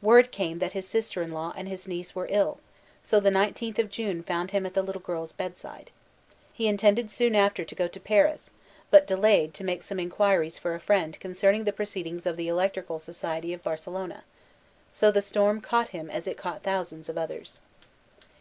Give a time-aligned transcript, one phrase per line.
[0.00, 2.60] Word came that his sister in law and his niece were ill,
[3.02, 5.90] so the 19th of June found him at the little girl's bedside.
[6.52, 8.52] He intended soon after to go to Paris,
[8.92, 13.00] but delayed to make some inquiries for a friend concerning the proceedings of the Electrical
[13.00, 14.22] Society of Barcelona.
[14.92, 17.58] So the stonn caught him as it caught thou sands of others.